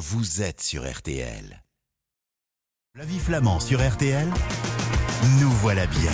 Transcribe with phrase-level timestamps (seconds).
[0.00, 1.62] vous êtes sur RTL.
[2.94, 4.26] La vie flamand sur RTL,
[5.38, 6.12] nous voilà bien.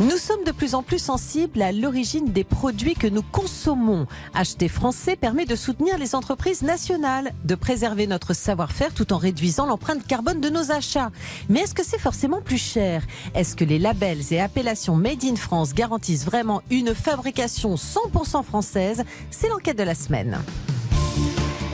[0.00, 4.08] Nous sommes de plus en plus sensibles à l'origine des produits que nous consommons.
[4.34, 9.66] Acheter français permet de soutenir les entreprises nationales, de préserver notre savoir-faire tout en réduisant
[9.66, 11.12] l'empreinte carbone de nos achats.
[11.48, 13.06] Mais est-ce que c'est forcément plus cher?
[13.36, 19.04] Est-ce que les labels et appellations Made in France garantissent vraiment une fabrication 100% française?
[19.30, 20.42] C'est l'enquête de la semaine.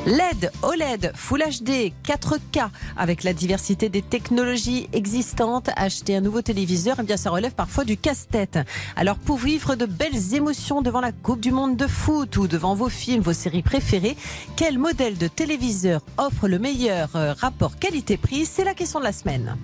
[0.07, 6.99] LED, OLED, Full HD, 4K, avec la diversité des technologies existantes, acheter un nouveau téléviseur,
[7.01, 8.61] eh bien ça relève parfois du casse-tête.
[8.95, 12.77] Alors pour vivre de belles émotions devant la Coupe du Monde de foot ou devant
[12.77, 14.17] vos films, vos séries préférées,
[14.55, 18.47] quel modèle de téléviseur offre le meilleur euh, rapport qualité-prix?
[18.47, 19.57] C'est la question de la semaine.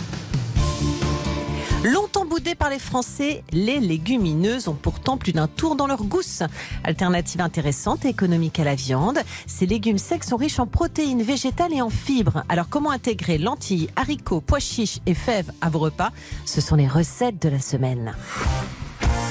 [1.84, 6.44] Longtemps boudées par les Français, les légumineuses ont pourtant plus d'un tour dans leur gousse.
[6.84, 11.72] Alternative intéressante et économique à la viande, ces légumes secs sont riches en protéines végétales
[11.72, 12.44] et en fibres.
[12.48, 16.12] Alors comment intégrer lentilles, haricots, pois chiches et fèves à vos repas?
[16.44, 18.14] Ce sont les recettes de la semaine.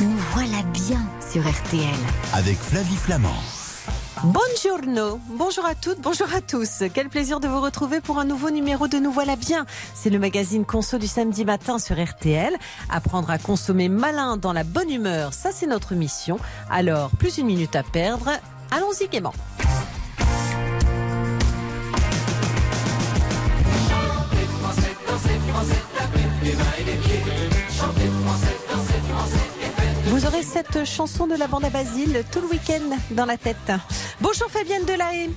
[0.02, 1.96] Nous voilà bien sur RTL.
[2.34, 3.61] Avec Flavie Flamand.
[4.24, 6.84] Buongiorno, bonjour à toutes, bonjour à tous.
[6.94, 9.66] Quel plaisir de vous retrouver pour un nouveau numéro de Nous voilà bien.
[9.96, 12.56] C'est le magazine Conso du samedi matin sur RTL.
[12.92, 16.38] Apprendre à consommer malin dans la bonne humeur, ça c'est notre mission.
[16.70, 18.30] Alors, plus une minute à perdre,
[18.70, 19.34] allons-y gaiement.
[30.12, 33.72] Vous aurez cette chanson de la bande à Basile tout le week-end dans la tête.
[34.20, 35.30] Bonjour Fabienne Delahaye.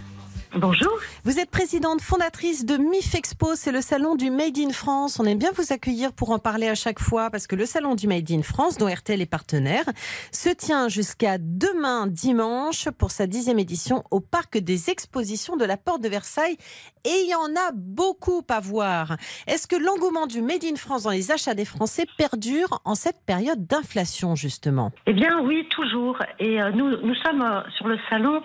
[0.56, 0.92] Bonjour.
[1.24, 5.18] Vous êtes présidente fondatrice de MIF Expo, c'est le salon du Made in France.
[5.18, 7.96] On aime bien vous accueillir pour en parler à chaque fois parce que le salon
[7.96, 9.84] du Made in France, dont RTL est partenaire,
[10.30, 15.76] se tient jusqu'à demain dimanche pour sa dixième édition au parc des expositions de la
[15.76, 16.56] Porte de Versailles.
[17.04, 19.16] Et il y en a beaucoup à voir.
[19.48, 23.20] Est-ce que l'engouement du Made in France dans les achats des Français perdure en cette
[23.26, 24.92] période d'inflation justement?
[25.06, 26.16] Eh bien oui, toujours.
[26.38, 28.40] Et euh, nous, nous sommes euh, sur le salon,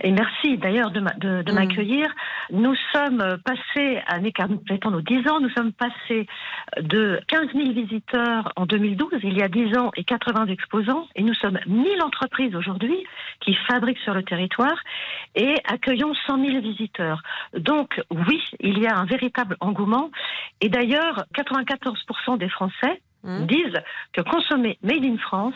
[0.00, 1.58] et merci d'ailleurs de, de, de Mm.
[1.58, 2.14] m'accueillir.
[2.50, 6.26] Nous sommes passés, à nous nos 10 ans, nous sommes passés
[6.80, 11.22] de 15 000 visiteurs en 2012, il y a 10 ans, et 80 exposants, et
[11.22, 13.04] nous sommes 1000 entreprises aujourd'hui
[13.40, 14.76] qui fabriquent sur le territoire
[15.34, 17.22] et accueillons 100 000 visiteurs.
[17.56, 20.10] Donc oui, il y a un véritable engouement.
[20.60, 23.46] Et d'ailleurs, 94% des Français Hum.
[23.46, 23.80] disent
[24.12, 25.54] que consommer Made in France,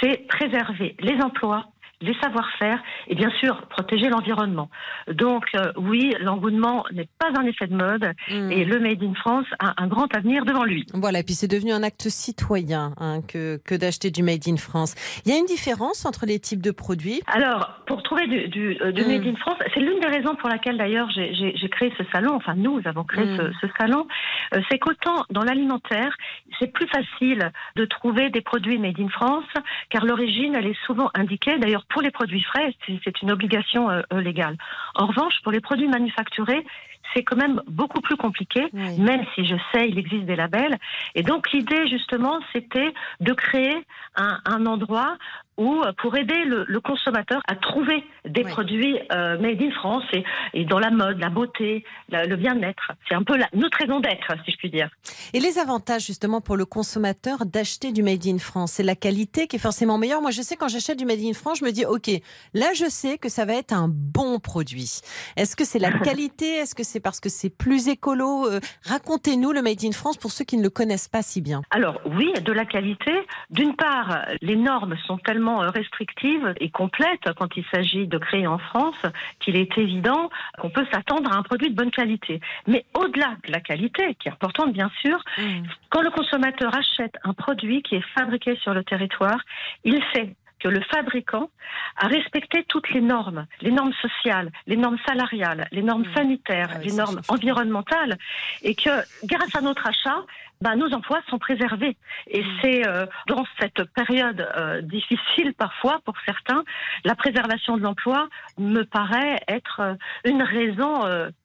[0.00, 1.64] c'est préserver les emplois,
[2.00, 4.68] les savoir-faire et bien sûr protéger l'environnement.
[5.08, 8.50] Donc euh, oui, l'engouement n'est pas un effet de mode Hmm.
[8.50, 10.84] et le Made in France a un grand avenir devant lui.
[10.94, 14.56] Voilà, et puis c'est devenu un acte citoyen hein, que, que d'acheter du Made in
[14.56, 14.94] France.
[15.24, 17.20] Il y a une différence entre les types de produits?
[17.26, 19.08] Alors, pour trouver du, du, euh, du Mm.
[19.08, 22.54] Made in France, c'est l'une des raisons pour laquelle d'ailleurs j'ai- créé ce salon, enfin
[22.56, 23.36] nous avons créé Mm.
[23.36, 24.06] ce, ce salon,
[24.54, 26.14] euh, c'est qu'autant dans l'alimentaire,
[26.58, 29.44] c'est plus facile de trouver des produits Made in France,
[29.90, 34.02] car l'origine, elle est souvent indiquée, d'ailleurs pour les produits frais, c'est- une obligation euh,
[34.12, 34.56] euh, légale.
[34.94, 36.64] En revanche, pour les produits manufacturés,
[37.14, 38.98] c'est quand même beaucoup plus compliqué, Oui.
[38.98, 40.76] même si je sais, il existe des labels.
[41.14, 43.76] Et donc l'idée, justement, c'était de créer
[44.16, 45.16] un, un endroit
[45.56, 48.50] où, euh, pour aider le, le consommateur à trouver des Oui.
[48.50, 50.24] produits euh, made in France et,
[50.54, 52.92] et dans la mode, la beauté, la- le bien-être.
[53.08, 54.88] C'est un peu la, notre raison d'être, si je puis dire.
[55.32, 59.46] Et les avantages justement pour le consommateur d'acheter du Made in France, c'est la qualité
[59.46, 60.20] qui est forcément meilleure.
[60.22, 62.10] Moi, je sais quand j'achète du Made in France, je me dis ok,
[62.54, 65.00] là, je sais que ça va être un bon produit.
[65.36, 66.56] Est-ce que c'est la qualité?
[66.56, 68.46] Est-ce que c'est parce que c'est plus écolo?
[68.48, 71.62] Euh, Racontez-nous le Made in France pour ceux qui ne le connaissent pas si bien.
[71.70, 73.12] Alors oui, de la qualité.
[73.50, 78.46] D'une part, les normes sont tellement euh, restrictives et complètes quand il s'agit de créer
[78.46, 79.00] en France
[79.40, 82.40] qu'il est évident qu'on peut s'attendre à un produit de bonne qualité.
[82.66, 85.22] Mais au-delà de la qualité, qui est importante bien sûr,
[85.90, 89.38] quand le consommateur achète un produit qui est fabriqué sur le territoire,
[89.84, 91.50] il sait que le fabricant
[91.96, 96.14] a respecté toutes les normes, les normes sociales, les normes salariales, les normes Mmh.
[96.16, 98.16] sanitaires, Ah oui, les normes environnementales,
[98.62, 98.90] et que
[99.24, 100.22] grâce à notre achat,
[100.62, 101.96] bah, nos emplois sont préservés.
[102.28, 102.46] Et Mmh.
[102.62, 106.64] c'est euh, dans cette période euh, difficile parfois pour certains,
[107.04, 108.28] la préservation de l'emploi
[108.58, 109.94] me paraît être euh,
[110.24, 111.02] une raison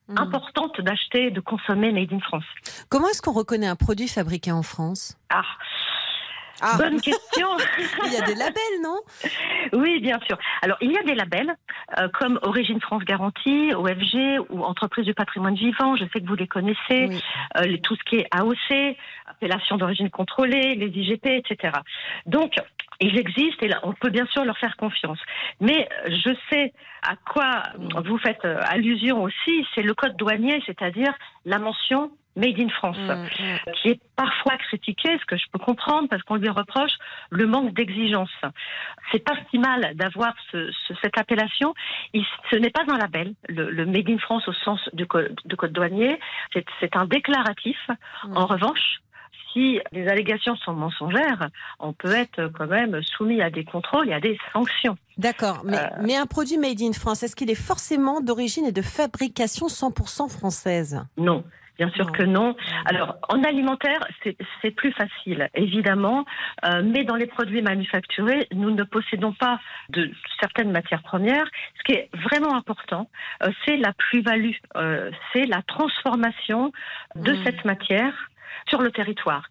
[0.07, 0.17] Mhm.
[0.17, 2.43] importante d'acheter, de consommer Made in France.
[2.89, 5.17] Comment est-ce qu'on reconnaît un produit fabriqué en France?
[5.29, 5.43] Ah,
[6.61, 7.47] Ah, bonne question.
[8.05, 8.97] il y a des labels, non?
[9.73, 10.37] Oui, bien sûr.
[10.61, 11.55] Alors, il y a des labels
[11.99, 15.95] euh, comme Origine France Garantie, OFG ou Entreprise du patrimoine vivant.
[15.95, 17.07] Je sais que vous les connaissez.
[17.07, 17.21] Oui.
[17.57, 21.73] Euh, les- tout ce qui est AOC, appellation d'origine contrôlée, les IGP, etc.
[22.25, 22.53] Donc,
[23.03, 25.17] Ils existent et là, on peut bien sûr leur faire confiance.
[25.59, 26.71] Mais je sais
[27.01, 27.63] à quoi
[28.05, 31.11] vous faites allusion aussi, c'est le code douanier, c'est-à-dire
[31.45, 33.73] la mention Made in France, mm, mm.
[33.81, 36.93] qui est parfois critiqué, ce que je peux comprendre, parce qu'on lui reproche
[37.29, 38.31] le manque d'exigence.
[39.11, 41.73] C'est pas si mal d'avoir ce, cette appellation.
[42.13, 45.55] Il, ce n'est pas un label, le, Made in France au sens du code, de
[45.55, 46.19] code douanier.
[46.79, 47.77] C'est un déclaratif.
[48.25, 48.37] Mm.
[48.37, 49.01] En revanche,
[49.51, 51.49] si les allégations sont mensongères,
[51.79, 54.97] on peut être quand même soumis à des contrôles et à des sanctions.
[55.17, 55.87] D'accord, mais, euh.
[56.01, 60.29] mais, un produit made in France, est-ce qu'il est forcément d'origine et de fabrication 100%
[60.29, 61.03] française?
[61.17, 61.43] Non.
[61.81, 62.55] Bien sûr que non.
[62.85, 64.01] Alors, en alimentaire,
[64.61, 66.25] c'est plus facile, évidemment,
[66.63, 71.45] euh, mais dans les produits manufacturés, nous ne possédons pas de certaines matières premières.
[71.79, 73.09] Ce qui est vraiment important,
[73.41, 76.71] euh, c'est la plus-value, euh, c'est la transformation
[77.15, 77.43] de mmh.
[77.45, 78.30] cette matière
[78.67, 79.43] sur le territoire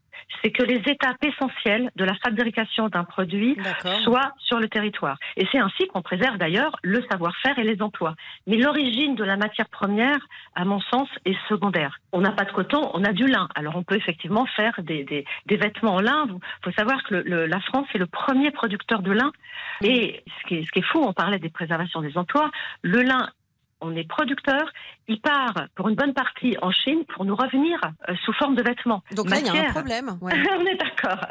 [0.42, 3.56] c'est que les étapes essentielles de la fabrication d'un produit
[4.04, 5.18] soient sur le territoire.
[5.36, 8.14] Et c'est ainsi qu'on préserve d'ailleurs le savoir-faire et les emplois.
[8.46, 10.18] Mais l'origine de la matière première,
[10.54, 11.98] à mon sens, est secondaire.
[12.12, 13.48] On n'a pas de coton, on a du lin.
[13.54, 16.26] Alors on peut effectivement faire des, des, vêtements en lin.
[16.28, 19.32] Il faut savoir que la France est le premier producteur de lin.
[19.82, 22.50] Et ce qui, est, ce qui est fou, on parlait des préservations des emplois,
[22.82, 23.30] le lin
[23.80, 24.70] on est producteur,
[25.08, 28.62] il part pour une bonne partie en Chine pour nous revenir euh, sous forme de
[28.62, 29.02] vêtements.
[29.12, 30.18] Donc là, il y a un problème.
[30.20, 31.24] on est d'accord.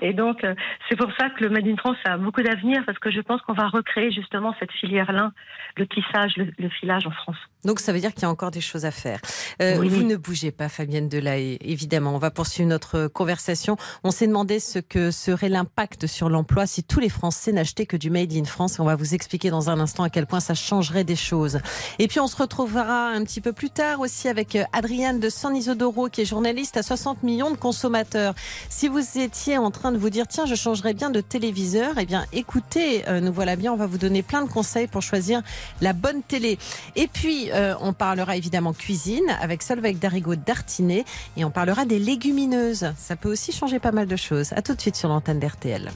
[0.00, 0.54] Et donc, euh,
[0.88, 3.40] c'est pour ça que le Made in France a beaucoup d'avenir, parce que je pense
[3.42, 5.32] qu'on va recréer justement cette filière lin,
[5.76, 7.36] le tissage, le, filage en France.
[7.64, 9.20] Donc, ça veut dire qu'il y a encore des choses à faire.
[9.62, 12.14] Euh, vous ne bougez pas, Fabienne Delahaye, évidemment.
[12.14, 13.76] On va poursuivre notre conversation.
[14.02, 17.96] On s'est demandé ce que serait l'impact sur l'emploi si tous les Français n'achetaient que
[17.96, 18.78] du Made in France.
[18.78, 21.58] On va vous expliquer dans un instant à quel point ça changerait des choses
[21.98, 25.28] et puis on se retrouvera un petit peu plus tard aussi avec euh, Adrienne de
[25.28, 28.34] San Isodoro qui est journaliste à 60 millions de consommateurs.
[28.68, 32.06] Si vous étiez en train de vous dire tiens je changerais bien de téléviseur, eh
[32.06, 35.42] bien écoutez, euh, nous voilà bien, on va vous donner plein de conseils pour choisir
[35.80, 36.58] la bonne télé.
[36.96, 41.04] Et puis euh, on parlera évidemment cuisine avec Solveig Darigo d'Artinet
[41.36, 42.92] et on parlera des légumineuses.
[42.98, 44.52] Ça peut aussi changer pas mal de choses.
[44.54, 45.90] À tout de suite sur l'antenne d'RTL.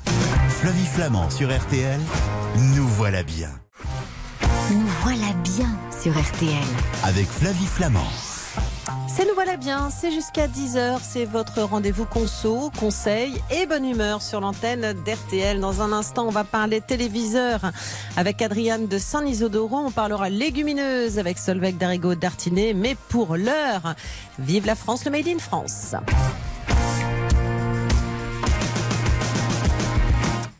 [0.49, 2.00] Flavie Flamand sur RTL,
[2.75, 3.50] nous voilà bien.
[4.70, 5.69] Nous voilà bien
[6.02, 6.52] sur RTL.
[7.05, 8.28] Avec Flavie Flamand.
[9.08, 14.23] C'est Nous voilà bien, c'est jusqu'à 10h, c'est votre rendez-vous conso, conseil et bonne humeur
[14.23, 15.61] sur l'antenne d'RTL.
[15.61, 17.61] Dans un instant, on va parler téléviseur
[18.17, 23.94] avec Adriane de San Isodoro, on parlera légumineuse avec Solveig Darigo d'Artinet, mais pour l'heure,
[24.38, 25.94] vive la France, le Made in France.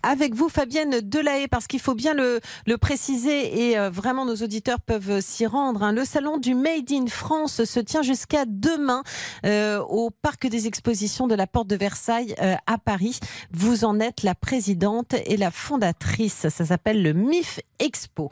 [0.03, 2.41] Avec vous, Fabienne Delahaye, parce qu'il faut bien le,
[2.79, 5.83] préciser et euh, vraiment nos auditeurs peuvent s'y rendre.
[5.83, 5.93] Hein.
[5.93, 9.03] Le salon du Made in France se tient jusqu'à demain
[9.45, 13.19] euh, au Parc des Expositions de la Porte de Versailles euh, à Paris.
[13.51, 16.49] Vous en êtes la présidente et la fondatrice.
[16.49, 18.31] Ça s'appelle le MIF Expo.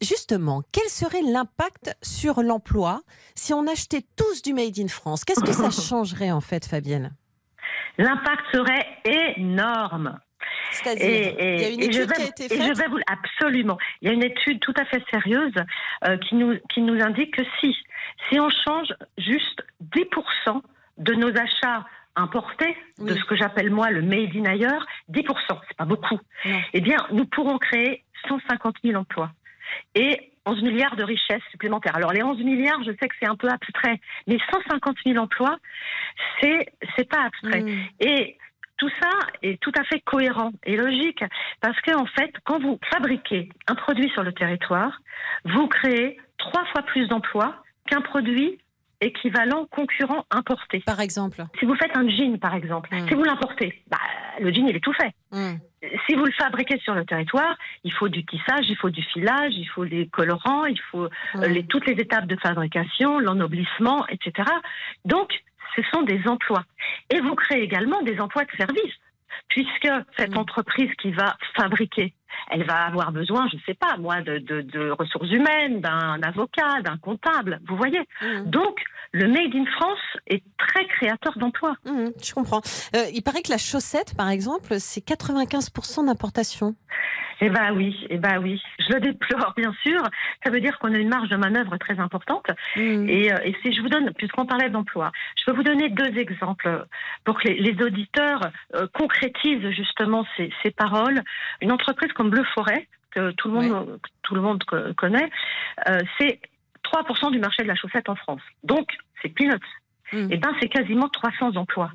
[0.00, 3.02] justement, quel serait l'impact sur l'emploi
[3.34, 5.24] si on achetait tous du Made in France?
[5.24, 7.14] Qu'est-ce que ça changerait en fait, Fabienne?
[7.98, 8.86] L'impact serait
[9.36, 10.18] énorme.
[10.70, 12.62] C'est-à-dire, il y a une étude qui a été faite.
[12.62, 13.78] je vais vous, absolument.
[14.00, 15.54] Il y a une étude tout à fait sérieuse
[16.06, 17.76] euh, qui, nous, qui nous indique que si,
[18.28, 19.62] si on change juste
[19.94, 20.62] 10%
[20.98, 21.86] de nos achats
[22.16, 25.24] importés, de ce que j'appelle moi le made in ailleurs, 10%,
[25.68, 29.30] c'est pas beaucoup, eh bien, nous pourrons créer 150 000 emplois.
[29.94, 31.94] Et 11 milliards de richesses supplémentaires.
[31.94, 35.58] Alors les 11 milliards, je sais que c'est un peu abstrait, mais 150 000 emplois,
[36.40, 37.60] c'est c'est pas abstrait.
[37.60, 37.84] Mm.
[38.00, 38.38] Et
[38.78, 39.10] tout ça
[39.42, 41.22] est tout à fait cohérent et logique
[41.60, 45.00] parce que en fait, quand vous fabriquez un produit sur le territoire,
[45.44, 47.56] vous créez trois fois plus d'emplois
[47.86, 48.58] qu'un produit
[49.00, 50.82] équivalent concurrent importé.
[50.86, 53.08] Par exemple Si vous faites un jean, par exemple, hmm.
[53.08, 53.98] si vous l'importez, bah,
[54.40, 55.12] le jean, il est tout fait.
[55.30, 55.56] Hmm.
[56.06, 59.52] Si vous le fabriquez sur le territoire, il faut du tissage, il faut du filage,
[59.54, 61.42] il faut des colorants, il faut hmm.
[61.42, 64.50] les, toutes les étapes de fabrication, l'ennoblissement, etc.
[65.04, 65.30] Donc,
[65.78, 66.64] ce sont des emplois.
[67.10, 68.94] Et vous créez également des emplois de service,
[69.48, 70.38] puisque cette mm.
[70.38, 72.14] entreprise qui va fabriquer,
[72.50, 76.96] elle va avoir besoin, je ne sais pas moi, de, ressources humaines, d'un avocat, d'un
[76.98, 78.00] comptable, vous voyez.
[78.22, 78.44] Mm.
[78.50, 78.80] Donc,
[79.12, 81.74] le Made in France est très créateur d'emplois.
[81.86, 82.60] Mm, je comprends.
[82.94, 86.74] Euh, il paraît que la chaussette, par exemple, c'est 95% d'importation.
[87.40, 88.60] Eh ben oui, eh ben oui.
[88.78, 90.00] Je le déplore, bien sûr.
[90.44, 92.46] Ça veut dire qu'on a une marge de manœuvre très importante.
[92.76, 93.08] Mm.
[93.08, 96.18] Et, euh, et, si je vous donne, puisqu'on parlait d'emploi, je peux vous donner deux
[96.18, 96.86] exemples
[97.24, 101.22] pour que les, auditeurs euh, concrétisent justement ces, ces, paroles.
[101.60, 104.64] Une entreprise comme Bleu Forêt, que tout le monde, tout le monde
[104.96, 105.30] connaît,
[105.88, 106.40] euh, c'est
[106.84, 108.42] 3% du marché de la chaussette en France.
[108.64, 108.88] Donc,
[109.22, 109.58] c'est peanuts.
[110.12, 110.28] Mm.
[110.30, 111.92] Eh ben, c'est quasiment 300 emplois.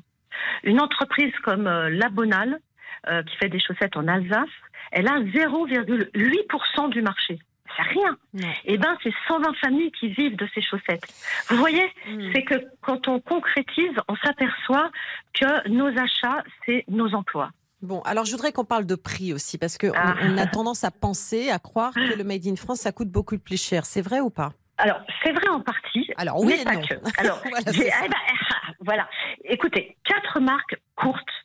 [0.62, 2.58] Une entreprise comme La Bonale,
[3.08, 4.48] euh, qui fait des chaussettes en Alsace,
[4.92, 7.38] elle a 0,8% du marché.
[7.76, 8.16] C'est rien.
[8.64, 11.06] Et eh ben, c'est 120 familles qui vivent de ces chaussettes.
[11.48, 12.30] Vous voyez, mm.
[12.32, 14.90] c'est que quand on concrétise, on s'aperçoit
[15.32, 17.50] que nos achats, c'est nos emplois.
[17.82, 20.14] Bon, alors je voudrais qu'on parle de prix aussi, parce qu'on ah.
[20.22, 23.38] on a tendance à penser, à croire que le Made in France, ça coûte beaucoup
[23.38, 23.84] plus cher.
[23.84, 24.52] C'est vrai ou pas?
[24.78, 26.10] Alors, c'est vrai en partie.
[26.16, 26.94] Alors, oui mais pas que.
[27.20, 28.16] Alors, voilà, eh ben,
[28.80, 29.08] voilà.
[29.44, 31.43] Écoutez, quatre marques courtes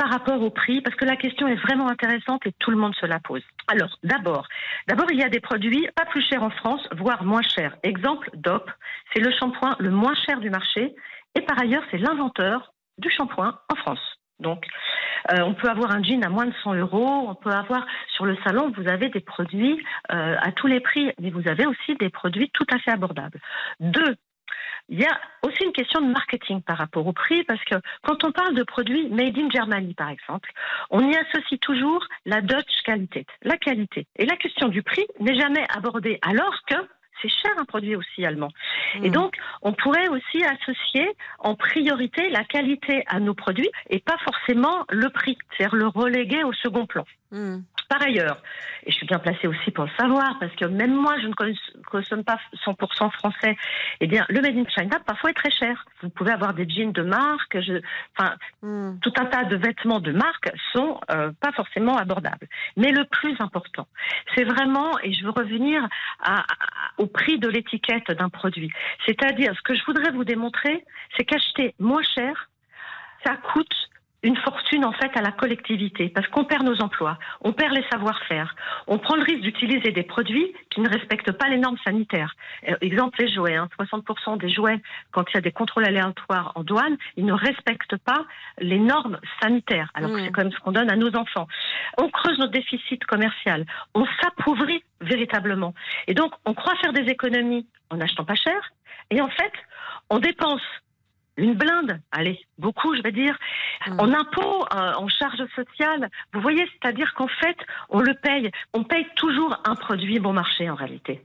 [0.00, 2.94] par rapport au prix, parce que la question est vraiment intéressante et tout le monde
[2.94, 3.42] se la pose.
[3.68, 4.48] Alors, d'abord,
[4.88, 7.76] d'abord, il y a des produits pas plus chers en France, voire moins chers.
[7.82, 8.70] Exemple, DOP,
[9.12, 10.94] c'est le shampoing le moins cher du marché,
[11.34, 14.00] et par ailleurs, c'est l'inventeur du shampoing en France.
[14.38, 14.64] Donc,
[15.32, 17.26] euh, on peut avoir un jean à moins de 100 euros.
[17.28, 21.12] On peut avoir sur le salon, vous avez des produits euh, à tous les prix,
[21.20, 23.38] mais vous avez aussi des produits tout à fait abordables.
[23.80, 24.16] Deux,
[24.90, 28.24] il y a aussi une question de marketing par rapport au prix, parce que quand
[28.24, 30.50] on parle de produits made in Germany, par exemple,
[30.90, 34.06] on y associe toujours la Dutch qualité, la qualité.
[34.16, 36.74] Et la question du prix n'est jamais abordée, alors que
[37.22, 38.50] c'est cher un produit aussi allemand.
[39.02, 39.12] Et hmm.
[39.12, 44.84] donc, on pourrait aussi associer en priorité la qualité à nos produits et pas forcément
[44.88, 47.04] le prix, c'est-à-dire le reléguer au second plan.
[47.32, 47.60] Hmm.
[47.88, 48.40] Par ailleurs,
[48.84, 51.34] et je suis bien placée aussi pour le savoir, parce que même moi, je ne
[51.84, 53.56] consomme pas 100% français,
[54.00, 55.84] eh bien, le Made in China, parfois, est très cher.
[56.02, 57.80] Vous pouvez avoir des jeans de marque, je,
[58.16, 58.98] enfin, hmm.
[59.00, 62.48] tout un tas de vêtements de marque sont euh, pas forcément abordables.
[62.76, 63.86] Mais le plus important,
[64.34, 65.86] c'est vraiment, et je veux revenir
[66.98, 68.70] au prix de l'étiquette d'un produit.
[69.06, 70.84] C'est-à-dire, ce que je voudrais vous démontrer,
[71.16, 72.48] c'est qu'acheter moins cher,
[73.24, 73.90] ça coûte
[74.22, 77.84] une fortune en fait à la collectivité parce qu'on perd nos emplois, on perd les
[77.90, 78.54] savoir-faire,
[78.86, 82.34] on prend le risque d'utiliser des produits qui ne respectent pas les normes sanitaires.
[82.68, 86.52] Euh, exemple les jouets, hein, 60% des jouets quand il y a des contrôles aléatoires
[86.54, 88.24] en douane, ils ne respectent pas
[88.58, 89.90] les normes sanitaires.
[89.94, 90.24] Alors que mmh.
[90.24, 91.48] c'est quand même ce qu'on donne à nos enfants.
[91.98, 95.74] On creuse notre déficit commercial, on s'appauvrit véritablement.
[96.06, 98.72] Et donc on croit faire des économies en achetant pas cher
[99.10, 99.52] et en fait
[100.10, 100.62] on dépense
[101.36, 103.36] une blinde, allez, beaucoup, je vais dire,
[103.86, 104.00] mm.
[104.00, 106.10] en impôts, euh, en charges sociales.
[106.32, 107.56] Vous voyez, c'est-à-dire qu'en fait,
[107.88, 108.50] on le paye.
[108.74, 111.22] On paye toujours un produit bon marché en réalité.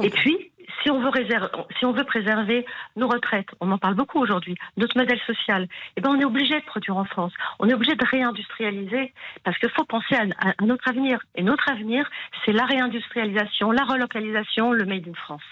[0.00, 1.10] Et puis, si on veut
[1.78, 2.64] si on veut préserver
[2.96, 6.54] nos retraites, on en parle beaucoup aujourd'hui, notre modèle social, eh ben on est obligé
[6.54, 7.32] de produire en France.
[7.58, 9.12] On est obligé de réindustrialiser
[9.44, 11.20] parce qu'il faut penser à, notre avenir.
[11.34, 12.08] Et notre avenir,
[12.44, 15.42] c'est la réindustrialisation, la relocalisation, le made in France.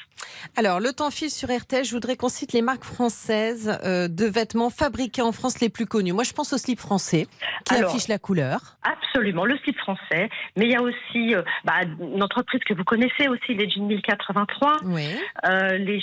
[0.56, 1.84] Alors, le temps file sur RTL.
[1.84, 5.86] Je voudrais qu'on cite les marques françaises euh, de vêtements fabriqués en France les plus
[5.86, 6.12] connues.
[6.12, 7.26] Moi, je pense au slip français
[7.64, 8.76] qui affiche la couleur.
[8.82, 10.28] Absolument, le slip français.
[10.56, 13.86] Mais il y a aussi euh, bah, une entreprise que vous connaissez aussi, les Jeans
[13.86, 14.78] 1083.
[14.84, 15.03] Oui.
[15.46, 16.00] Euh, les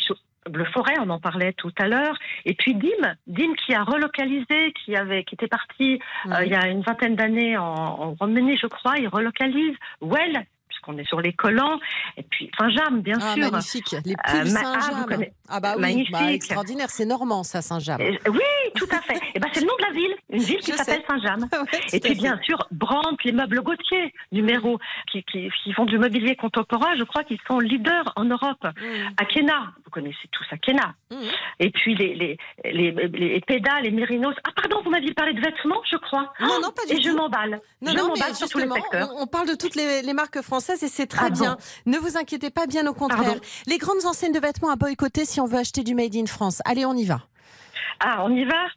[0.51, 4.73] le forêt, on en parlait tout à l'heure, et puis Dim, Dim qui a relocalisé,
[4.73, 8.57] qui avait, qui était parti euh, il y a une vingtaine d'années en, en Roumanie,
[8.57, 9.75] je crois, il relocalise.
[10.01, 10.45] Well,
[10.81, 11.79] qu'on est sur les collants.
[12.17, 13.51] Et puis Saint-James, bien ah, sûr.
[13.51, 15.25] Magnifique, les euh, pulls Saint-James.
[15.49, 17.99] Ah, bah oui, bah, extraordinaire, c'est normand ça, Saint-James.
[17.99, 19.19] oui, tout à fait.
[19.35, 21.47] et bah, c'est le nom de la ville, une ville qui s'appelle Saint-James.
[21.93, 24.79] et puis bien sûr, Brandt, les meubles Gauthier, numéro,
[25.11, 28.63] qui, qui, qui, font du mobilier contemporain, je crois qu'ils sont leaders en Europe.
[28.63, 29.09] Mm.
[29.17, 30.93] Akena, vous connaissez tous Akena.
[31.11, 31.15] Mm.
[31.59, 34.35] Et puis les, les, les, les pédales, les mérinos.
[34.43, 36.31] Ah pardon, vous m'aviez parlé de vêtements, je crois.
[36.39, 37.09] Non, non, pas du et tout.
[37.09, 37.59] je m'emballe.
[37.81, 39.09] Non, je m'emballe sur tous les secteurs.
[39.17, 41.57] On, parle de toutes les marques françaises et c'est très ah bien.
[41.85, 43.39] Ne vous inquiétez pas, bien au contraire.
[43.67, 46.61] Les grandes enseignes de vêtements à boycotter si on veut acheter du Made in France.
[46.65, 47.21] Allez, on y va.
[47.99, 48.67] Ah, on y va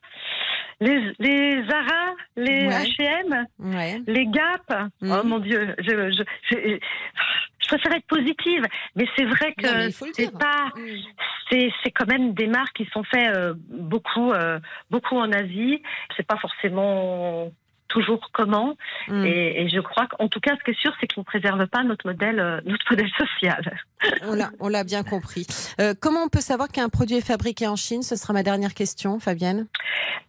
[0.80, 3.46] les, les Zara, les H&M,
[4.06, 4.90] les Gap.
[5.00, 5.12] Mhm.
[5.12, 6.56] Oh mon Dieu, je, je,
[7.60, 10.98] je, préfère être positive, mais c'est vrai que c'est pas, mhm.
[11.50, 14.58] c'est, c'est quand même des marques qui sont faites euh, beaucoup, euh,
[14.90, 15.82] beaucoup en Asie.
[16.16, 17.50] C'est pas forcément
[17.94, 18.76] toujours comment.
[19.08, 19.24] Hmm.
[19.24, 21.82] Et, je crois qu'en tout cas, ce qui est sûr, c'est qu'ils ne préservent pas
[21.84, 23.78] notre modèle, euh, notre modèle social.
[24.60, 25.46] On l'a, bien compris.
[25.80, 28.02] Euh, comment on peut savoir qu'un produit est fabriqué en Chine?
[28.02, 29.66] Ce sera ma dernière question, Fabienne.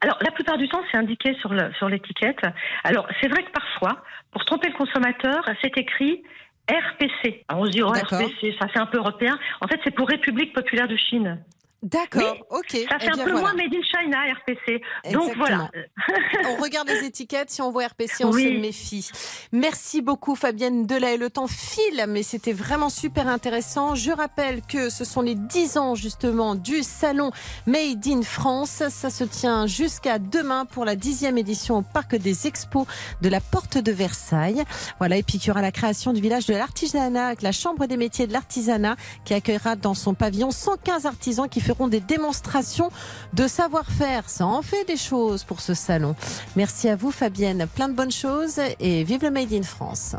[0.02, 1.54] Alors, la plupart du temps, c'est indiqué sur,
[1.90, 2.40] l'étiquette.
[2.84, 6.24] Alors, c'est vrai que parfois, pour tromper le consommateur, c'est écrit
[6.70, 7.44] RPC.
[7.48, 9.38] Alors on se dit, oh, RPC, ça fait un peu européen.
[9.62, 11.40] En fait, c'est pour République populaire de Chine.
[11.84, 12.78] D'accord, ok.
[12.90, 14.82] Ça fait eh un peu moins Made in China, RPC.
[15.14, 15.70] Donc voilà.
[16.50, 19.10] on regarde les étiquettes, si on voit RPC, on se méfie.
[19.52, 21.18] Merci beaucoup Fabienne Delay.
[21.18, 23.94] Le temps file, mais c'était vraiment super intéressant.
[23.94, 27.32] Je rappelle que ce sont les 10 ans justement du salon
[27.68, 28.82] Made in France.
[28.90, 32.88] Ça se tient jusqu'à demain pour la dixième édition au Parc des Expos
[33.22, 34.64] de la Porte de Versailles.
[34.98, 37.86] Voilà, et puis il y aura la création du village de l'artisanat avec la Chambre
[37.86, 42.90] des métiers de l'artisanat qui accueillera dans son pavillon 115 artisans qui feront des démonstrations
[43.34, 44.30] de savoir-faire.
[44.30, 46.16] Ça en fait des choses pour ce salon.
[46.56, 50.16] Merci à vous Fabienne, plein de bonnes choses et vive le Made in France.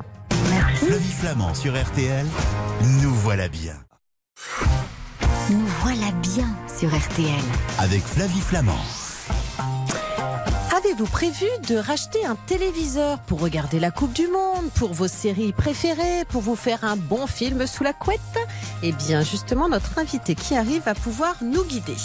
[0.50, 0.86] Merci.
[0.86, 2.26] Flavie Flamand sur RTL,
[3.02, 3.74] nous voilà bien.
[5.50, 6.48] Nous voilà bien
[6.78, 7.42] sur RTL.
[7.78, 9.05] Avec Flavie Flamand.
[10.96, 15.52] Avez-vous prévu de racheter un téléviseur pour regarder la Coupe du Monde, pour vos séries
[15.52, 18.20] préférées, pour vous faire un bon film sous la couette?
[18.82, 21.96] Eh bien, justement, notre invité qui arrive va pouvoir nous guider.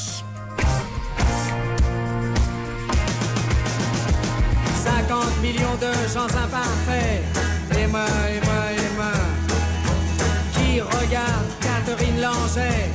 [4.84, 7.24] 50 millions de gens imparfaits,
[7.90, 8.42] moi, et
[8.98, 9.14] moi,
[10.54, 12.90] qui regardent Catherine Langer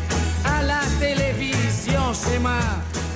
[0.44, 2.60] à la télévision chez moi.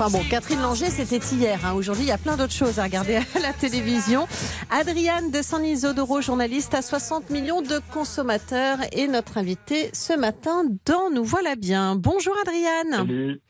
[0.02, 1.60] Enfin bon, Catherine Langer, c'était hier.
[1.62, 1.74] Hein.
[1.74, 4.26] Aujourd'hui, il y a plein d'autres choses à regarder à la télévision.
[4.70, 10.62] Adriane de San Isodoro, journaliste à 60 millions de consommateurs, et notre invité ce matin
[10.86, 11.96] dans Nous Voilà Bien.
[11.96, 12.92] Bonjour Adriane.
[12.92, 13.40] Salut.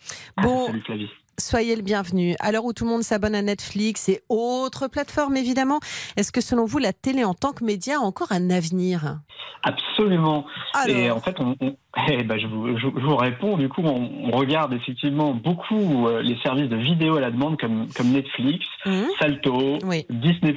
[0.42, 1.08] Bon, Salut Flavie.
[1.38, 2.34] Soyez le bienvenu.
[2.40, 5.78] À l'heure où tout le monde s'abonne à Netflix et autres plateformes, évidemment,
[6.16, 9.20] est-ce que selon vous, la télé en tant que média a encore un avenir?
[9.62, 10.44] Absolument.
[10.74, 11.76] Alors Et en fait, on, on-
[12.08, 13.56] eh ben, je, vous, je, vous réponds.
[13.56, 17.58] Du coup, on, on regarde effectivement beaucoup euh, les services de vidéo à la demande
[17.60, 20.06] comme, comme Netflix, Hum, Salto, Oui.
[20.08, 20.54] Disney+,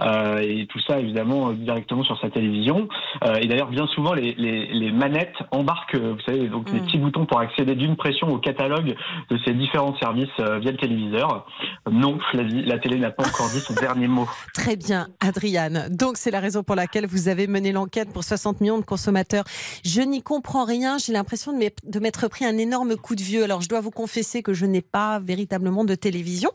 [0.00, 2.88] euh, et tout ça évidemment euh, directement sur sa télévision.
[3.24, 6.80] Euh, et d'ailleurs, bien souvent, les, les, les manettes embarquent, euh, vous savez, donc des
[6.80, 6.86] Mm.
[6.86, 8.96] petits boutons pour accéder d'une pression au catalogue
[9.30, 11.46] de ces différents services via le téléviseur.
[11.90, 14.26] Non, Flavie, la télé n'a pas encore dit son dernier mot.
[14.54, 15.86] Très bien, Adriane.
[15.90, 19.44] Donc, c'est la raison pour laquelle vous avez mené l'enquête pour 60 millions de consommateurs.
[19.84, 20.96] Je n'y comprends rien.
[20.98, 21.58] J'ai l'impression de
[21.98, 23.42] m'être- pris un énorme coup de vieux.
[23.42, 26.50] Alors, je dois vous confesser que je n'ai pas véritablement de télévision.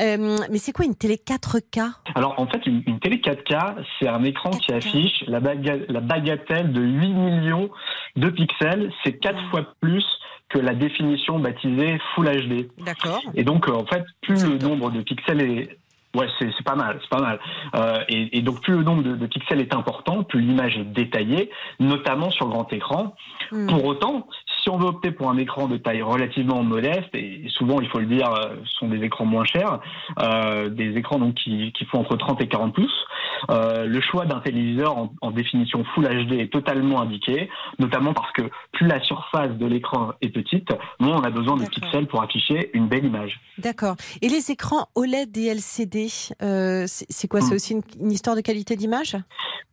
[0.00, 1.80] Euh, mais c'est quoi une télé 4K
[2.14, 4.76] Alors en fait, une, une télé 4K, c'est un écran qui 4K.
[4.76, 7.68] affiche la, baga- la bagatelle de 8 millions
[8.14, 8.92] de pixels.
[9.04, 10.04] C'est quatre fois plus
[10.48, 12.68] que la définition baptisée Full HD.
[12.84, 13.20] D'accord.
[13.34, 15.76] Et donc, euh, en fait, plus le nombre de pixels est...
[16.16, 17.38] Ouais, c'est c'est pas mal, c'est pas mal.
[17.74, 20.84] Euh, et, et donc, plus le nombre de, de pixels est important, plus l'image est
[20.84, 23.14] détaillée, notamment sur grand écran.
[23.52, 23.66] Hmm.
[23.66, 24.26] Pour autant,
[24.66, 28.00] si on veut opter pour un écran de taille relativement modeste, et souvent, il faut
[28.00, 29.78] le dire, euh, ce sont des écrans moins chers,
[30.20, 33.04] euh, des écrans donc qui, qui font entre 30 et 40 pouces,
[33.50, 37.48] euh, le choix d'un téléviseur en, en définition Full HD est totalement indiqué,
[37.78, 41.66] notamment parce que plus la surface de l'écran est petite, moins on a besoin de
[41.66, 43.38] pixels pour afficher une belle image.
[43.58, 43.96] D'accord.
[44.22, 46.05] Et les écrans OLED et LCD,
[46.42, 47.40] euh, c'est quoi?
[47.40, 47.56] C'est Hmm.
[47.56, 49.16] aussi une, une histoire de qualité d'image?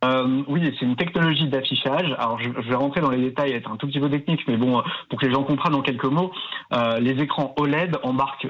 [0.04, 2.14] Euh, oui, c'est une technologie d'affichage.
[2.18, 4.56] Alors, je, je vais rentrer dans les détails, être un tout petit peu technique, mais
[4.56, 6.30] bon, euh, pour que les gens comprennent en quelques mots,
[6.74, 8.46] euh, les écrans OLED embarquent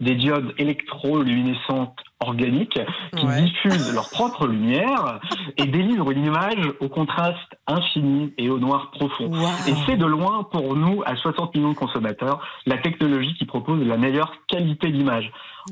[0.00, 2.78] des diodes électroluminescentes organiques
[3.16, 3.42] qui Ouais.
[3.42, 5.20] diffusent leur propre lumière
[5.56, 9.30] et délivrent une image au contraste infini et au noir profond.
[9.68, 13.82] Et c'est de loin, pour nous, à 60 millions de consommateurs, la technologie qui propose
[13.86, 15.30] la meilleure qualité d'image.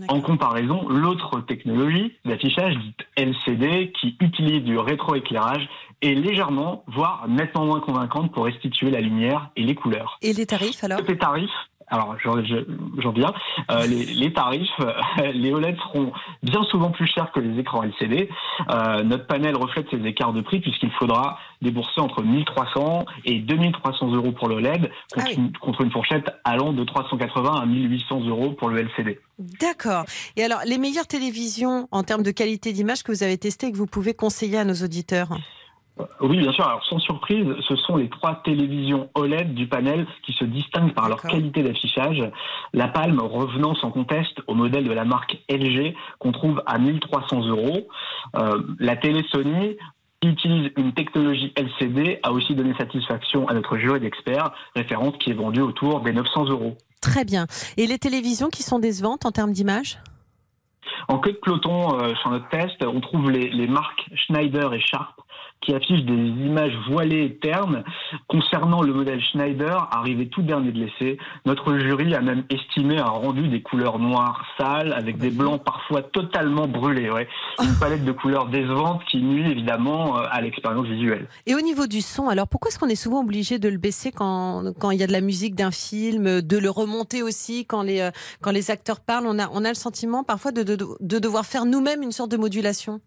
[0.09, 5.69] En comparaison, l'autre technologie d'affichage, dite LCD, qui utilise du rétroéclairage,
[6.03, 10.19] est légèrement, voire nettement moins convaincante pour restituer la lumière et les couleurs.
[10.21, 10.99] Et les tarifs alors?
[11.07, 11.49] Les tarifs,
[11.89, 12.65] alors j'en je-
[12.99, 13.33] j'en viens,
[13.71, 17.83] Euh, les, les tarifs, euh, les OLED seront bien souvent plus chers que les écrans
[17.83, 18.29] LCD.
[18.71, 24.13] Euh, notre panel reflète ces écarts de prix puisqu'il faudra débourser entre 1300 et 2300
[24.13, 25.35] euros pour le LED contre, Ah oui.
[25.37, 29.19] une, contre une fourchette allant de 380 à 1800 euros pour le LCD.
[29.39, 30.05] D'accord.
[30.37, 33.73] Et alors, les meilleures télévisions en termes de qualité d'image que vous avez testées et
[33.73, 35.29] que vous pouvez conseiller à nos auditeurs?
[36.21, 36.67] Oui, bien sûr.
[36.67, 41.09] Alors, sans surprise, ce sont les trois télévisions OLED du panel qui se distinguent par
[41.09, 42.21] leur qualité d'affichage.
[42.73, 47.47] La palme revenant sans conteste au modèle de la marque LG qu'on trouve à 1300
[47.47, 47.87] euros.
[48.37, 49.77] Euh, la télé Sony
[50.21, 55.31] qui utilise une technologie LCD a aussi donné satisfaction à notre jury d'experts, référence qui
[55.31, 56.77] est vendue autour des 900 euros.
[57.03, 57.47] Très bien.
[57.77, 59.99] Et les télévisions qui sont décevantes en termes d'image?
[61.09, 64.81] En queue de peloton, euh, sur notre test, on trouve les, les marques Schneider et
[64.81, 65.21] Sharp
[65.65, 67.85] qui affichent des images voilées et ternes.
[68.29, 73.05] Concernant le modèle Schneider, arrivé tout dernier de l'essai, notre jury a même estimé un
[73.05, 77.11] rendu des couleurs noires sales avec des blancs parfois totalement brûlés.
[77.11, 77.29] Ouais.
[77.63, 81.29] Une palette de couleurs décevantes qui nuit évidemment euh, à l'expérience visuelle.
[81.47, 84.13] Et au niveau du son, alors pourquoi est-ce qu'on est souvent obligé de le baisser
[84.13, 87.83] quand, quand il y a de la musique d'un film, de le remonter aussi quand
[87.83, 89.27] les, euh, quand les acteurs parlent?
[89.27, 92.31] On a, on a le sentiment parfois de, de, de devoir faire nous-mêmes une sorte
[92.31, 93.01] de modulation.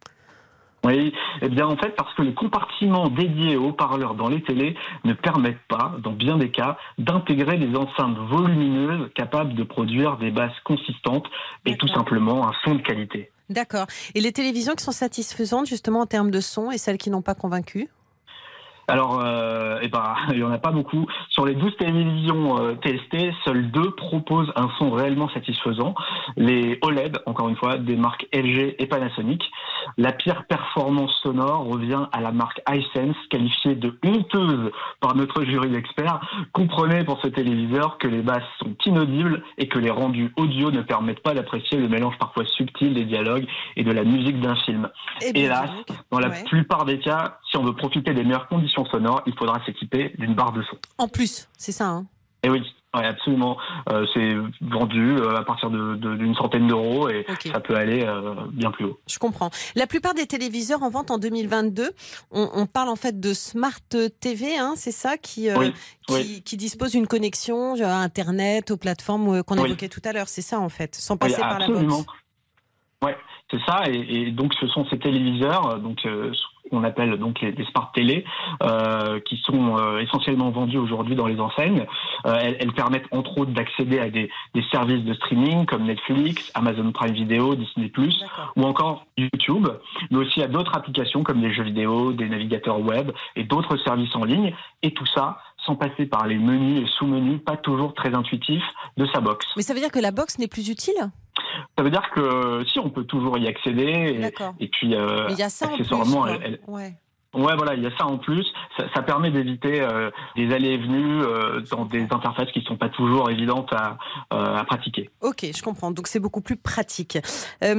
[0.87, 4.73] Oui, eh bien en fait parce que les compartiments dédiés aux haut-parleurs dans les télés
[5.03, 10.31] ne permettent pas, dans bien des cas, d'intégrer des enceintes volumineuses capables de produire des
[10.31, 11.25] basses consistantes
[11.65, 13.31] et tout simplement un son de qualité.
[13.49, 13.87] D'accord.
[14.15, 17.21] Et les télévisions qui sont satisfaisantes justement en termes de son et celles qui n'ont
[17.21, 17.89] pas convaincu?
[18.89, 21.05] Alors, euh, eh ben, il n'y en a pas beaucoup.
[21.29, 25.93] Sur les 12 télévisions euh, testées, seules deux proposent un son réellement satisfaisant.
[26.37, 29.43] Les OLED, encore une fois, des marques LG et Panasonic.
[29.97, 34.71] La pire performance sonore revient à la marque iSense, qualifiée de honteuse
[35.01, 36.19] par notre jury d'experts.
[36.53, 40.81] Comprenez pour ce téléviseur que les basses sont inaudibles et que les rendus audio ne
[40.81, 43.45] permettent pas d'apprécier le mélange parfois subtil des dialogues
[43.75, 44.89] et de la musique d'un film.
[45.21, 45.69] Eh Hélas,
[46.11, 46.43] dans la Ouais.
[46.45, 50.35] plupart des cas, si on veut profiter des meilleures conditions sonores, il faudra s'équiper d'une
[50.35, 50.77] barre de son.
[50.97, 51.87] En plus, c'est ça.
[51.87, 52.05] hein.
[52.43, 52.61] Et oui,
[52.93, 53.57] absolument.
[53.89, 58.03] Euh, c'est vendu euh, à partir de- de- d'une centaine d'euros et ça peut aller
[58.05, 58.99] euh, bien plus haut.
[59.07, 59.49] Je comprends.
[59.75, 61.91] La plupart des téléviseurs en vente en 2022,
[62.31, 63.71] on, on parle en fait de Smart
[64.19, 65.73] TV, hein, c'est ça, qui, Oui,
[66.07, 66.41] qui, oui.
[66.45, 70.29] qui dispose d'une connexion à Internet, aux plateformes qu'on évoquait tout à l'heure.
[70.29, 71.97] C'est ça en fait, sans passer par la absolument.
[71.97, 72.07] box.
[73.03, 73.15] Ouais,
[73.51, 73.83] c'est ça.
[73.87, 77.51] Et, et donc, ce sont ces téléviseurs, euh, donc euh, ce qu'on appelle donc les,
[77.51, 78.25] les smart télé,
[78.63, 81.85] euh, qui sont euh, essentiellement vendus aujourd'hui dans les enseignes.
[82.25, 86.51] Euh, elles, elles permettent entre autres d'accéder à des, des services de streaming comme Netflix,
[86.55, 88.53] Amazon Prime Video, Disney+, D'accord.
[88.55, 89.67] ou encore YouTube,
[90.09, 94.15] mais aussi à d'autres applications comme des jeux vidéo, des navigateurs web et d'autres services
[94.15, 94.53] en ligne.
[94.81, 98.63] Et tout ça sans passer par les menus et sous-menus pas toujours très intuitifs
[98.97, 99.45] de sa box.
[99.57, 100.95] Mais ça veut dire que la box n'est plus utile?
[101.77, 103.83] Ça veut dire que si on peut toujours y accéder
[104.15, 104.55] et, D'accord.
[104.59, 105.81] et puis euh, Mais il y a ça en plus.
[105.81, 106.93] accessoirement, elle- elle- Ouais.
[107.33, 108.45] ouais voilà, il y a ça en plus.
[108.77, 112.77] Ça, ça permet d'éviter euh, des allées et venues euh, dans des interfaces qui sont
[112.77, 113.97] pas toujours évidentes à,
[114.33, 115.09] euh, à pratiquer.
[115.21, 115.91] Ok, je comprends.
[115.91, 117.17] Donc c'est beaucoup plus pratique.
[117.59, 117.75] Parmi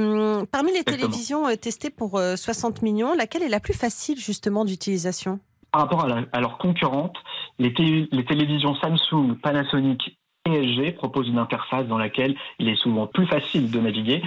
[0.71, 0.97] les Exactement.
[0.97, 5.39] télévisions testées pour euh, 60 millions, laquelle est la plus facile justement d'utilisation?
[5.71, 7.17] Par rapport à, la- à leurs concurrentes,
[7.59, 12.75] les, télé- les télévisions Samsung, Panasonic et LG proposent une interface dans laquelle il est
[12.77, 14.23] souvent plus facile de naviguer.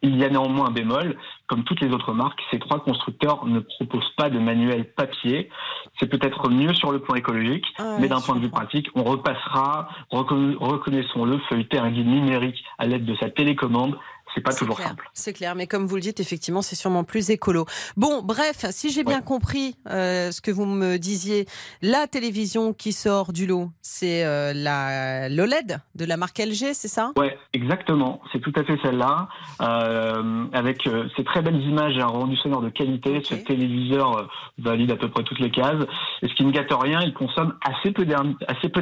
[0.00, 1.16] Il y a néanmoins un bémol.
[1.48, 5.50] Comme toutes les autres marques, ces trois constructeurs ne proposent pas de manuel papier.
[5.98, 9.02] C'est peut-être mieux sur le plan écologique, Ah mais d'un point de vue pratique, on
[9.04, 13.98] repassera, reconna- reconnaissons-le, feuilleter un guide numérique à l'aide de sa télécommande.
[14.36, 15.08] C'est pas toujours clair, simple.
[15.14, 17.64] C'est clair, mais comme vous le dites, effectivement, c'est sûrement plus écolo.
[17.96, 19.24] Bon, bref, si j'ai bien Ouais.
[19.24, 21.46] compris euh, ce que vous me disiez,
[21.80, 26.88] la télévision qui sort du lot, c'est euh, la l'OLED de la marque LG, c'est
[26.88, 27.12] ça?
[27.16, 28.20] Ouais, exactement.
[28.30, 29.28] C'est tout à fait celle-là,
[29.62, 33.22] euh, avec ces très belles images et un rendu sonore de qualité.
[33.24, 35.82] Ce téléviseur valide à peu près toutes les cases.
[36.20, 38.04] Et ce qui ne gâte rien, il consomme assez peu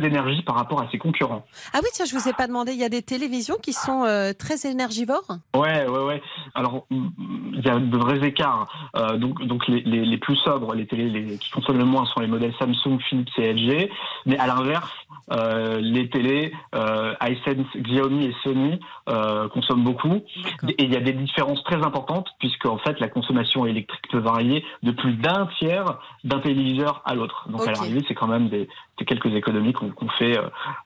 [0.01, 1.47] d'énergie par rapport à ses concurrents.
[1.73, 2.73] Ah oui, tiens, je vous ai pas demandé.
[2.73, 4.05] Il y a des télévisions qui sont
[4.38, 5.38] très énergivores?
[5.55, 6.23] Ouais, ouais, ouais.
[6.55, 7.09] Alors, mm,
[7.55, 8.91] il y a de vrais écarts.
[8.97, 12.07] Euh, donc, donc les, les, les plus sobres, les télés les, qui consomment le moins
[12.07, 13.91] sont les modèles Samsung, Philips et LG.
[14.27, 14.91] Mais à l'inverse,
[15.33, 20.23] euh, les télés euh, Hisense, Xiaomi et Sony euh, consomment beaucoup.
[20.69, 24.19] Et il y a des différences très importantes puisque en fait la consommation électrique peut
[24.19, 27.47] varier de plus d'un tiers d'un téléviseur à l'autre.
[27.51, 27.69] Donc Ok.
[27.69, 30.39] à l'arrivée, c'est quand même des, des quelques économies qu'on fait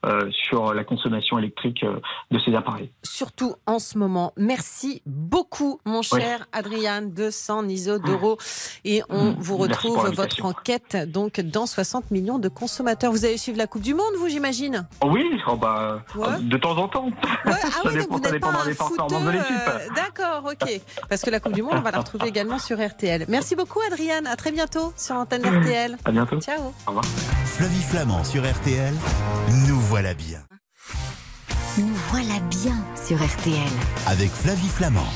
[0.06, 1.84] euh, sur la consommation électrique
[2.30, 2.90] de ces appareils.
[3.02, 4.32] Surtout en ce moment.
[4.36, 8.38] Merci beaucoup, mon cher Adrien de San Isodoro.
[8.84, 9.36] Et on Mmh.
[9.40, 13.10] vous retrouve votre enquête donc dans 60 millions de consommateurs.
[13.12, 16.26] Vous allez suivre la Coupe du Monde, vous, j'imagine Oh oui, oh bah, Ouais.
[16.40, 17.06] de temps en temps.
[17.06, 17.12] Ouais,
[17.46, 19.50] ah Ça oui, donc dépend- vous ça n'êtes pas des performances de l'équipe.
[19.68, 20.80] euh, D'accord, ok.
[21.08, 23.24] Parce que la Coupe du Monde, on va la retrouver également sur RTL.
[23.28, 24.26] Merci beaucoup, Adriane.
[24.26, 25.96] À très bientôt sur l'antenne RTL.
[26.04, 26.40] À bientôt.
[26.40, 26.72] Ciao.
[27.44, 28.94] Flavie Flamand sur RTL,
[29.66, 30.38] nous voilà bien.
[31.78, 32.74] Nous voilà bien
[33.06, 33.68] sur RTL.
[34.06, 35.06] Avec Flavie Flamand.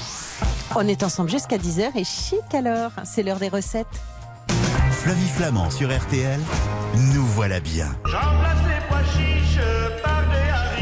[0.75, 2.91] On est ensemble jusqu'à 10h et chic alors.
[3.05, 3.87] C'est l'heure des recettes.
[4.91, 6.41] Flavie Flamand sur RTL,
[7.15, 7.87] nous voilà bien.
[8.05, 9.59] J'emplace les pois chiches
[10.03, 10.82] par des haricots.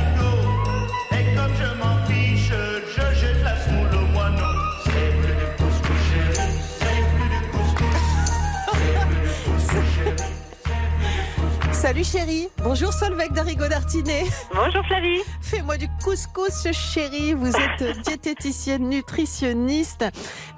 [11.80, 12.48] Salut chérie.
[12.62, 14.24] Bonjour Solveig d'Arigo d'Artinet.
[14.54, 15.22] Bonjour Flavie.
[15.40, 17.32] Fais-moi du couscous chérie.
[17.32, 20.04] Vous êtes diététicienne, nutritionniste.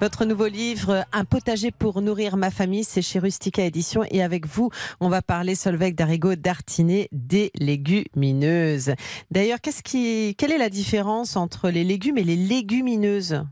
[0.01, 4.03] Votre nouveau livre, Un potager pour nourrir ma famille, c'est chez Rustica Édition.
[4.11, 8.93] Et avec vous, on va parler Solveig d'Arigo d'Artinet des légumineuses.
[9.31, 13.45] D'ailleurs, qu'est-ce qui, quelle est la différence entre les légumes et les légumineuses?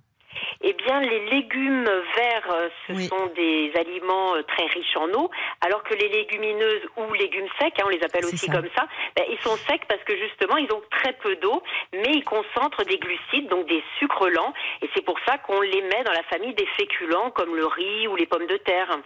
[0.63, 3.08] Eh bien, les légumes verts, euh, ce Oui.
[3.08, 5.30] sont des aliments euh, très riches en eau,
[5.65, 8.52] alors que les légumineuses ou légumes secs, hein, on les appelle aussi ça.
[8.52, 12.12] comme ça, ben, ils sont secs parce que justement, ils ont très peu d'eau, mais
[12.13, 16.04] ils concentrent des glucides, donc des sucres lents, et c'est pour ça qu'on les met
[16.04, 19.00] dans la famille des féculents comme le riz ou les pommes de terre.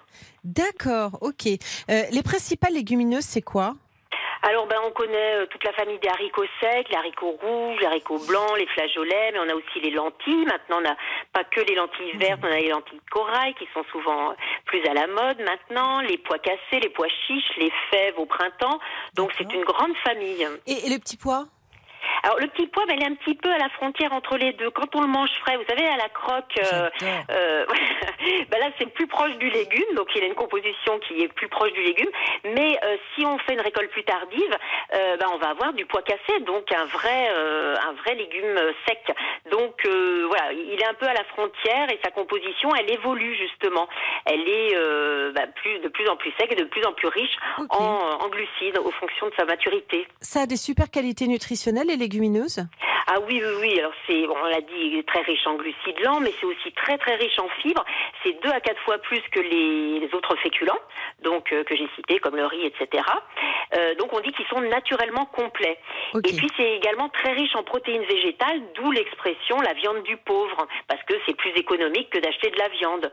[0.44, 1.48] D'accord, ok.
[1.89, 3.74] Euh, les principales légumineuses, c'est quoi?
[4.48, 7.88] Alors, ben, on connaît euh, toute la famille des haricots secs, les haricots rouges, les
[7.88, 10.46] haricots blancs, les flageolets, mais on a aussi les lentilles.
[10.46, 10.96] Maintenant, on n'a
[11.34, 14.34] pas que les lentilles vertes, on a les lentilles de corail qui sont souvent euh,
[14.66, 18.80] plus à la mode maintenant, les pois cassés, les pois chiches, les fèves au printemps.
[19.16, 20.48] Donc, c'est une grande famille.
[20.68, 21.46] Et, et les petits pois?
[22.26, 24.54] Alors le petit pois, ben, il est un petit peu à la frontière entre les
[24.54, 24.72] deux.
[24.72, 26.90] Quand on le mange frais, vous savez, à la croque, euh,
[27.30, 27.66] euh,
[28.50, 31.48] ben là c'est plus proche du légume, donc il a une composition qui est plus
[31.50, 32.10] proche du légume.
[32.46, 34.58] Mais euh, si on fait une récolte plus tardive,
[34.92, 39.00] ben, on va avoir du pois cassé, donc un vrai, un vrai légume sec.
[39.52, 43.88] Donc voilà, il est un peu à la frontière et sa composition, elle évolue justement.
[44.26, 44.74] Elle est
[45.34, 47.38] ben, plus, de plus en plus sec et de plus en plus riche
[47.70, 50.08] en, en glucides, aux fonctions de sa maturité.
[50.22, 52.65] Ça a des super qualités nutritionnelles, les légumineuses
[53.08, 53.80] Ah oui, oui, oui.
[53.80, 57.15] Alors c'est, on l'a dit, très riche en glucides lents, mais c'est aussi très très
[57.15, 57.86] riche en fibres.
[58.23, 60.80] C'est deux à quatre fois plus que les, les autres féculents,
[61.21, 63.04] donc euh, que j'ai cités comme le riz, etc.
[63.75, 65.78] Euh, donc on dit qu'ils sont naturellement complets.
[66.15, 70.67] Et puis c'est également très riche en protéines végétales, d'où l'expression la viande du pauvre,
[70.88, 73.12] parce que c'est plus économique que d'acheter de la viande.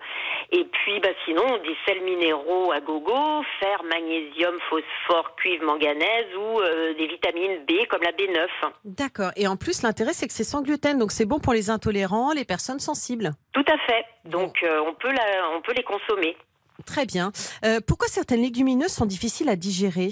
[0.52, 6.60] Et puis bah, sinon des sels minéraux à gogo, fer, magnésium, phosphore, cuivre, manganèse ou
[6.60, 8.48] euh, des vitamines B comme la B9.
[8.96, 9.32] D'accord.
[9.36, 12.32] Et en plus, l'intérêt, c'est que c'est sans gluten, donc c'est bon pour les intolérants,
[12.32, 13.32] les personnes sensibles.
[13.52, 14.04] Tout à fait.
[14.24, 16.36] Donc euh, on peut la, on peut les consommer.
[16.84, 17.32] Très bien.
[17.64, 20.10] Euh, pourquoi certaines légumineuses sont difficiles à digérer?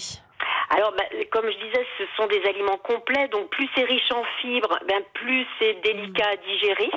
[0.72, 4.22] Alors, bah, comme je disais, ce sont des aliments complets, donc plus c'est riche en
[4.40, 6.90] fibres, ben plus c'est délicat à digérer,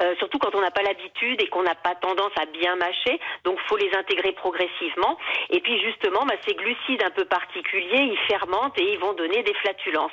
[0.00, 3.18] euh, surtout quand on n'a pas l'habitude et qu'on n'a pas tendance à bien mâcher.
[3.44, 5.18] Donc, faut les intégrer progressivement.
[5.50, 9.42] Et puis, justement, bah, ces glucides un peu particuliers, ils fermentent et ils vont donner
[9.42, 10.12] des flatulences.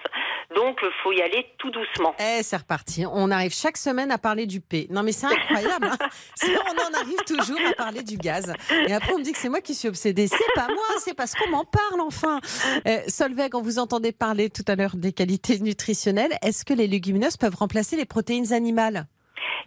[0.56, 2.16] Donc, euh, faut y aller tout doucement.
[2.20, 3.06] Eh, c'est reparti.
[3.12, 4.88] On arrive chaque semaine à parler du P.
[4.90, 5.86] Non, mais c'est incroyable.
[5.86, 6.08] hein.
[6.36, 8.54] Sinon, on en arrive toujours à parler du gaz.
[8.88, 10.28] Et après, on me dit que c'est moi qui suis obsédée.
[10.28, 12.40] C'est pas moi, c'est parce qu'on m'en parle enfin.
[12.88, 16.38] Euh, Solveig, on vous entendait parler tout à l'heure des qualités nutritionnelles.
[16.42, 19.08] Est-ce que les légumineuses peuvent remplacer les protéines animales?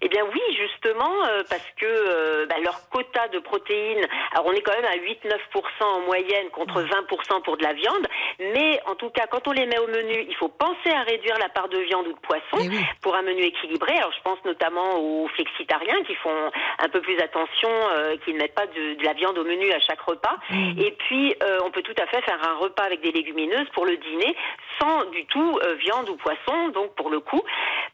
[0.03, 4.53] Eh bien oui, justement, euh, parce que euh, bah, leur quota de protéines, alors on
[4.53, 8.07] est quand même à 8-9% en moyenne contre 20% pour de la viande,
[8.39, 11.39] mais en tout cas, quand on les met au menu, il faut penser à réduire
[11.39, 12.85] la part de viande ou de poisson Eh oui.
[13.03, 13.95] pour un menu équilibré.
[13.97, 18.39] Alors je pense notamment aux flexitariens qui font un peu plus attention, euh, qui ne
[18.39, 20.35] mettent pas de, de la viande au menu à chaque repas.
[20.79, 23.87] Et puis, euh, on peut tout à fait faire un repas avec des légumineuses pour
[23.87, 24.37] le dîner
[24.81, 27.43] sans du tout euh, viande ou poisson, donc pour le coup.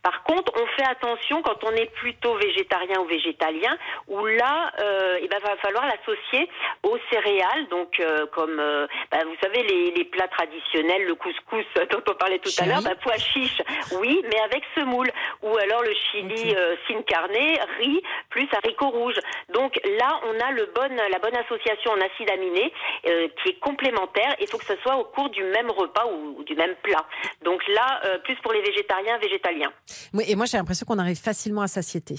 [0.03, 3.77] Par contre, on fait attention quand on est plutôt végétarien ou végétalien,
[4.09, 6.49] où là, euh, il va falloir l'associer
[6.83, 11.65] aux céréales, donc euh, comme, euh, bah, vous savez, les, les plats traditionnels, le couscous
[11.91, 13.63] dont on parlait tout à l'heure, bah, pois chiches,
[14.01, 15.11] oui, mais avec semoule,
[15.43, 16.79] ou alors le chili Ok.
[16.89, 17.33] sin carne,
[17.79, 19.21] riz plus haricots rouges.
[19.55, 24.35] Donc là, on a le bon, la bonne association en acides aminés qui est complémentaire.
[24.41, 27.05] Il faut que ce soit au cours du même repas ou, ou du même plat.
[27.43, 29.73] Donc là, plus pour les végétariens, végétaliens.
[30.15, 32.17] Oui, Et moi, j'ai l'impression qu'on arrive facilement à satiété.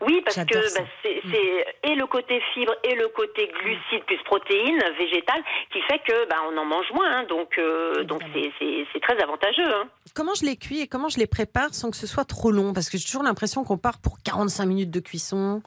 [0.00, 4.18] Oui, parce que bah, c'est c'est et le côté fibre et le côté glucides plus
[4.24, 7.18] protéines végétales qui fait que bah, on en mange moins.
[7.18, 7.24] hein.
[7.28, 9.72] donc euh, donc c'est très avantageux.
[9.72, 9.88] hein.
[10.14, 12.72] Comment je les cuis et comment je les prépare sans que ce soit trop long?
[12.72, 15.62] Parce que j'ai toujours l'impression qu'on part pour 45 minutes de cuisson.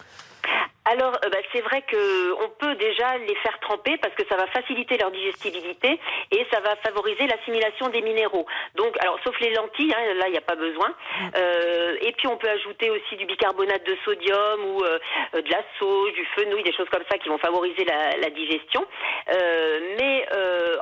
[0.85, 4.35] Alors, euh, bah, c'est vrai que on peut déjà les faire tremper parce que ça
[4.35, 5.99] va faciliter leur digestibilité
[6.31, 8.47] et ça va favoriser l'assimilation des minéraux.
[8.75, 10.91] Donc, alors sauf les lentilles, hein, là il n'y a pas besoin.
[11.37, 14.97] Euh, et puis on peut ajouter aussi du bicarbonate de sodium ou euh,
[15.33, 18.83] de la sauge, du fenouil, des choses comme ça qui vont favoriser la, la digestion.
[19.99, 20.25] Mais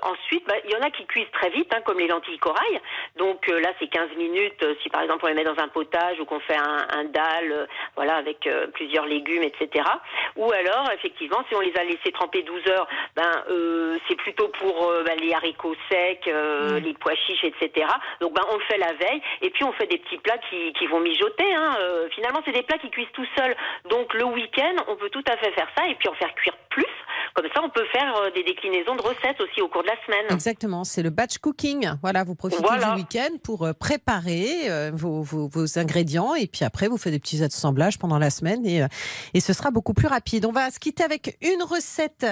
[0.02, 2.80] ensuite, bah, il y en a qui cuisent très vite, hein, comme les lentilles corail.
[3.18, 4.66] Donc là, c'est 15 minutes.
[4.82, 7.68] si par exemple on les met dans un potage ou qu'on fait un, un dalle,
[7.96, 9.89] voilà, avec plusieurs légumes, etc.
[10.36, 14.48] Ou alors, effectivement, si on les a laissés tremper 12 heures, ben euh, c'est plutôt
[14.60, 17.88] pour euh, ben, les haricots secs, euh, les pois chiches, etc.
[18.22, 20.74] Donc ben on le fait la veille et puis on fait des petits plats qui,
[20.74, 21.54] qui vont mijoter.
[21.54, 21.78] Hein.
[22.12, 23.56] Finalement, c'est des plats qui cuisent tout seuls.
[23.90, 26.54] Donc le week-end, on peut tout à fait faire ça et puis en faire cuire
[26.84, 26.94] plus.
[27.36, 29.96] Comme ça, on peut faire euh, des déclinaisons de recettes aussi au cours de la
[30.06, 30.26] semaine.
[30.32, 31.92] Exactement, c'est le batch cooking.
[32.02, 32.92] Voilà, vous profitez Voilà.
[32.96, 37.14] du week-end pour euh, préparer euh, vos, vos- vos ingrédients et puis après vous faites
[37.14, 38.82] des petits assemblages pendant la semaine et,
[39.34, 40.46] et ce sera beaucoup plus rapide.
[40.46, 42.26] On va se quitter avec une recette,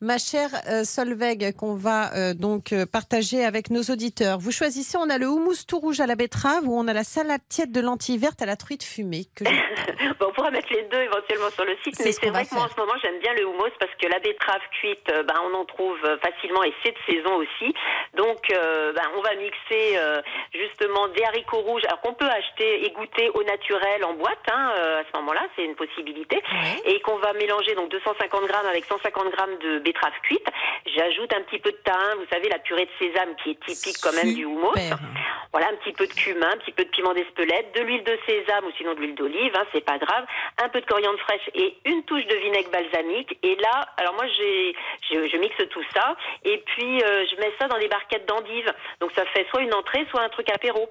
[0.00, 0.50] ma chère
[0.84, 4.38] Solveig, qu'on va donc partager avec nos auditeurs.
[4.38, 7.04] Vous choisissez, on a le houmous tout rouge à la betterave ou on a la
[7.04, 9.26] salade tiède de lentilles vertes à la truite fumée.
[9.34, 9.50] Que je-
[10.20, 12.54] Bon, on pourra mettre les deux éventuellement sur le site, mais ce c'est vrai que
[12.54, 15.34] moi en ce moment j'aime bien le houmous parce que la betterave cuite, euh, ben,
[15.44, 17.74] on en trouve euh, facilement et c'est de saison aussi.
[18.14, 20.20] Donc, euh, ben, on va mixer euh,
[20.52, 24.38] justement des haricots rouges, alors qu'on peut acheter et goûter au naturel en boîte.
[24.52, 26.42] Hein, euh, à ce moment-là, c'est une possibilité.
[26.86, 30.46] Et qu'on va mélanger donc 250 grammes avec 150 grammes de betterave cuite.
[30.96, 33.96] J'ajoute un petit peu de thym, vous savez la purée de sésame qui est typique
[34.02, 34.74] quand même du houmous.
[35.54, 38.18] Voilà, un petit peu de cumin, un petit peu de piment d'espelette, de l'huile de
[38.26, 40.26] sésame ou sinon de l'huile d'olive, hein, c'est pas grave,
[40.60, 43.38] un peu de coriandre fraîche et une touche de vinaigre balsamique.
[43.44, 47.78] Et là, alors moi je mixe tout ça et puis euh, je mets ça dans
[47.78, 48.74] des barquettes d'endives.
[48.98, 50.88] Donc ça fait soit une entrée, soit un truc apéro.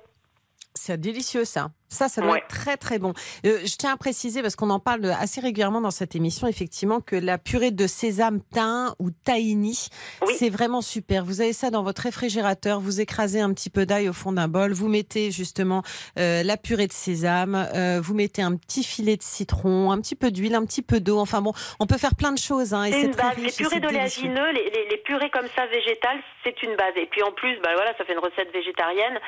[0.74, 1.68] C'est délicieux ça.
[1.94, 2.40] Ça, ça doit Ouais.
[2.40, 3.14] être très très bon.
[3.46, 7.00] Euh, je tiens à préciser, parce qu'on en parle assez régulièrement dans cette émission, effectivement,
[7.02, 9.88] que la purée de sésame thym ou tahini,
[10.28, 10.34] Oui.
[10.38, 11.24] c'est vraiment super.
[11.26, 14.48] Vous avez ça dans votre réfrigérateur, vous écrasez un petit peu d'ail au fond d'un
[14.48, 15.84] bol, vous mettez justement
[16.18, 20.16] euh, la purée de sésame, euh, vous mettez un petit filet de citron, un petit
[20.16, 21.20] peu d'huile, un petit peu d'eau.
[21.20, 22.74] Enfin bon, on peut faire plein de choses.
[22.74, 23.38] Hein, et C'est une base.
[23.38, 26.94] Les riche purées d'oléagineux, les, les, les purées comme ça végétales, c'est une base.
[26.96, 29.20] Et puis en plus, bah voilà, ça fait une recette végétarienne.